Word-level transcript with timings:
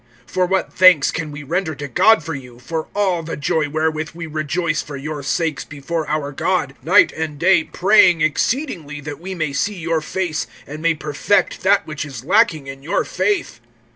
(9)For 0.25 0.49
what 0.49 0.73
thanks 0.73 1.11
can 1.11 1.31
we 1.31 1.43
render 1.43 1.75
to 1.75 1.87
God 1.87 2.23
for 2.23 2.33
you, 2.33 2.57
for 2.57 2.87
all 2.95 3.21
the 3.21 3.37
joy 3.37 3.69
wherewith 3.69 4.09
we 4.15 4.25
rejoice 4.25 4.81
for 4.81 4.97
your 4.97 5.21
sakes 5.21 5.63
before 5.63 6.09
our 6.09 6.31
God; 6.31 6.73
(10)night 6.83 7.11
and 7.15 7.37
day 7.37 7.65
praying 7.65 8.19
exceedingly 8.21 8.99
that 8.99 9.19
we 9.19 9.35
may 9.35 9.53
see 9.53 9.75
your 9.75 10.01
face, 10.01 10.47
and 10.65 10.81
may 10.81 10.95
perfect 10.95 11.61
that 11.61 11.85
which 11.85 12.03
is 12.03 12.23
lacking 12.25 12.65
in 12.65 12.81
your 12.81 13.05
faith? 13.05 13.59